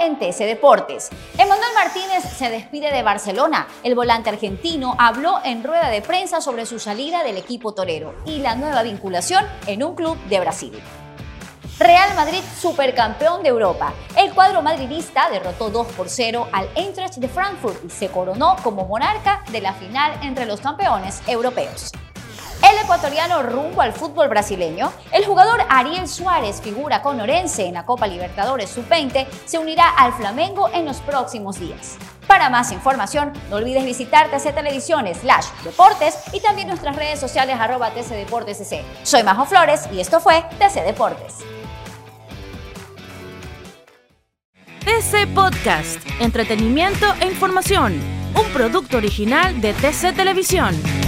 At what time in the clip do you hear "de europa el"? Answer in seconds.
13.42-14.32